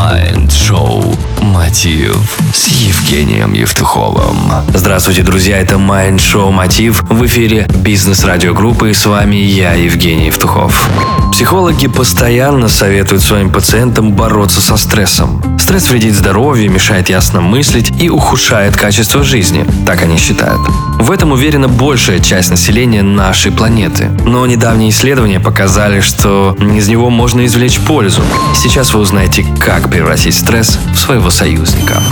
Mind 0.00 0.51
-шоу 0.51 1.14
«Мотив» 1.42 2.16
с 2.54 2.68
Евгением 2.68 3.52
Евтуховым. 3.52 4.50
Здравствуйте, 4.72 5.22
друзья, 5.22 5.58
это 5.58 5.76
Mind 5.76 6.09
-шоу 6.09 6.50
«Мотив» 6.50 7.02
в 7.02 7.26
эфире 7.26 7.68
бизнес-радиогруппы 7.84 8.92
и 8.92 8.94
с 8.94 9.04
вами 9.04 9.36
я, 9.36 9.74
Евгений 9.74 10.28
Евтухов. 10.28 10.88
Психологи 11.32 11.86
постоянно 11.86 12.68
советуют 12.68 13.22
своим 13.22 13.52
пациентам 13.52 14.14
бороться 14.14 14.62
со 14.62 14.78
стрессом. 14.78 15.58
Стресс 15.70 15.88
вредит 15.88 16.14
здоровью, 16.14 16.68
мешает 16.68 17.10
ясно 17.10 17.40
мыслить 17.40 17.92
и 18.02 18.10
ухудшает 18.10 18.76
качество 18.76 19.22
жизни. 19.22 19.64
Так 19.86 20.02
они 20.02 20.16
считают. 20.16 20.60
В 20.98 21.12
этом 21.12 21.30
уверена 21.30 21.68
большая 21.68 22.18
часть 22.18 22.50
населения 22.50 23.04
нашей 23.04 23.52
планеты. 23.52 24.10
Но 24.26 24.44
недавние 24.46 24.90
исследования 24.90 25.38
показали, 25.38 26.00
что 26.00 26.56
из 26.58 26.88
него 26.88 27.08
можно 27.08 27.46
извлечь 27.46 27.78
пользу. 27.78 28.22
Сейчас 28.60 28.92
вы 28.94 28.98
узнаете, 28.98 29.46
как 29.60 29.88
превратить 29.88 30.34
стресс 30.34 30.76
в 30.92 30.98
своего 30.98 31.30
союзника. 31.30 32.02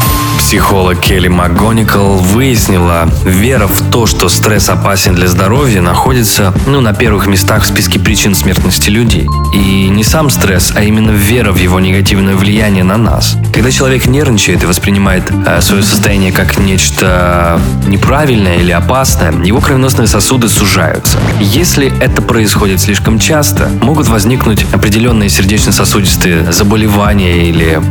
Психолог 0.49 0.99
Келли 1.01 1.29
МакГоникал 1.29 2.17
выяснила, 2.17 3.07
вера 3.23 3.67
в 3.67 3.91
то, 3.91 4.07
что 4.07 4.31
стресс 4.31 4.71
опасен 4.71 5.15
для 5.15 5.29
здоровья, 5.29 5.83
находится 5.83 6.55
ну, 6.67 6.81
на 6.81 6.95
первых 6.95 7.27
местах 7.27 7.65
в 7.65 7.67
списке 7.67 7.99
причин 7.99 8.35
смертности 8.35 8.89
людей. 8.89 9.29
И 9.53 9.89
не 9.91 10.03
сам 10.03 10.31
стресс, 10.31 10.73
а 10.75 10.83
именно 10.83 11.11
вера 11.11 11.53
в 11.53 11.59
его 11.59 11.79
негативное 11.81 12.35
влияние 12.35 12.83
на 12.83 12.97
нас. 12.97 13.37
Когда 13.53 13.71
человек 13.71 14.07
нервничает 14.07 14.63
и 14.63 14.67
воспринимает 14.67 15.31
э, 15.47 15.61
свое 15.61 15.83
состояние 15.83 16.33
как 16.33 16.57
нечто 16.57 17.61
неправильное 17.87 18.57
или 18.57 18.71
опасное, 18.73 19.33
его 19.45 19.61
кровеносные 19.61 20.09
сосуды 20.09 20.49
сужаются. 20.49 21.19
Если 21.41 21.93
это 22.01 22.23
происходит 22.23 22.81
слишком 22.81 23.19
часто, 23.19 23.69
могут 23.83 24.09
возникнуть 24.09 24.65
определенные 24.73 25.29
сердечно-сосудистые 25.29 26.51
заболевания 26.53 27.51
или 27.51 27.83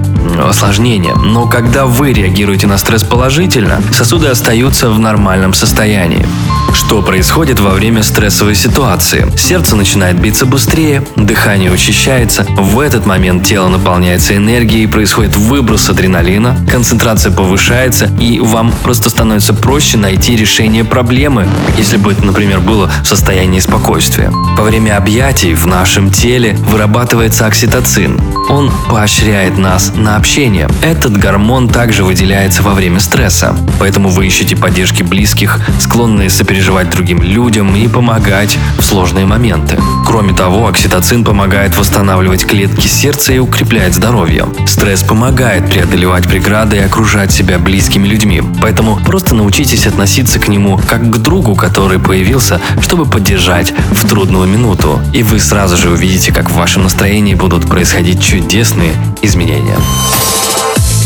осложнения. 0.47 1.15
Но 1.15 1.47
когда 1.47 1.85
вы 1.85 2.13
реагируете 2.13 2.67
на 2.67 2.77
стресс 2.77 3.03
положительно, 3.03 3.81
сосуды 3.91 4.27
остаются 4.27 4.89
в 4.89 4.99
нормальном 4.99 5.53
состоянии. 5.53 6.25
Что 6.73 7.01
происходит 7.01 7.59
во 7.59 7.71
время 7.71 8.03
стрессовой 8.03 8.55
ситуации? 8.55 9.31
Сердце 9.37 9.75
начинает 9.75 10.19
биться 10.19 10.45
быстрее, 10.45 11.03
дыхание 11.15 11.71
учащается, 11.71 12.45
в 12.57 12.79
этот 12.79 13.05
момент 13.05 13.45
тело 13.45 13.67
наполняется 13.67 14.35
энергией, 14.35 14.87
происходит 14.87 15.35
выброс 15.35 15.89
адреналина, 15.89 16.57
концентрация 16.69 17.31
повышается, 17.31 18.09
и 18.19 18.39
вам 18.39 18.71
просто 18.83 19.09
становится 19.09 19.53
проще 19.53 19.97
найти 19.97 20.35
решение 20.35 20.83
проблемы, 20.83 21.47
если 21.77 21.97
бы 21.97 22.11
это, 22.11 22.23
например, 22.25 22.59
было 22.59 22.91
в 23.03 23.07
состоянии 23.07 23.59
спокойствия. 23.59 24.31
Во 24.57 24.63
время 24.63 24.97
объятий 24.97 25.53
в 25.53 25.67
нашем 25.67 26.09
теле 26.09 26.53
вырабатывается 26.53 27.45
окситоцин. 27.45 28.19
Он 28.49 28.71
поощряет 28.89 29.59
нас 29.59 29.93
на 29.95 30.15
общение. 30.15 30.67
Этот 30.81 31.15
гормон 31.15 31.69
также 31.69 32.03
выделяется 32.03 32.63
во 32.63 32.73
время 32.73 32.99
стресса, 32.99 33.55
поэтому 33.79 34.09
вы 34.09 34.25
ищете 34.25 34.55
поддержки 34.55 35.03
близких, 35.03 35.59
склонные 35.79 36.31
сопереживать 36.31 36.89
другим 36.89 37.21
людям 37.21 37.75
и 37.75 37.87
помогать 37.87 38.57
в 38.79 38.83
сложные 38.83 39.27
моменты. 39.27 39.77
Кроме 40.07 40.33
того, 40.33 40.69
окситоцин 40.69 41.25
помогает 41.25 41.77
восстанавливать 41.77 42.45
клетки 42.45 42.87
сердца 42.87 43.33
и 43.33 43.39
укрепляет 43.39 43.93
здоровье. 43.93 44.47
Стресс 44.65 45.03
помогает 45.03 45.69
преодолевать 45.69 46.29
преграды 46.29 46.77
и 46.77 46.79
окружать 46.79 47.33
себя 47.33 47.59
близкими 47.59 48.07
людьми, 48.07 48.41
поэтому 48.61 48.95
просто 48.95 49.35
научитесь 49.35 49.85
относиться 49.85 50.39
к 50.39 50.47
нему 50.47 50.79
как 50.87 51.01
к 51.11 51.17
другу, 51.17 51.55
который 51.55 51.99
появился, 51.99 52.61
чтобы 52.79 53.05
поддержать 53.05 53.73
в 53.91 54.07
трудную 54.07 54.47
минуту. 54.47 55.01
И 55.13 55.23
вы 55.23 55.41
сразу 55.41 55.75
же 55.75 55.89
увидите, 55.89 56.31
как 56.31 56.49
в 56.49 56.55
вашем 56.55 56.83
настроении 56.83 57.33
будут 57.33 57.67
происходить 57.67 58.23
чудесные 58.23 58.93
изменения. 59.21 59.77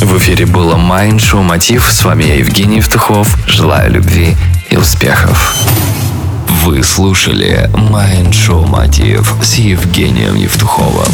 В 0.02 0.16
эфире 0.20 0.46
было 0.46 0.78
Mind 0.78 1.20
Шоу 1.20 1.42
Мотив. 1.42 1.92
С 1.92 2.04
вами 2.04 2.26
я, 2.26 2.36
Евгений 2.36 2.78
Евтухов. 2.78 3.36
Желаю 3.48 3.92
любви 3.92 4.36
и 4.70 4.78
успехов. 4.78 5.56
Вы 6.64 6.84
слушали 6.84 7.72
Mind 7.74 8.32
Шоу 8.32 8.68
Мотив 8.68 9.36
с 9.42 9.56
Евгением 9.56 10.36
Евтуховым. 10.36 11.12